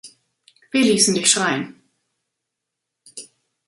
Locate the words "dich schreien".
1.13-1.79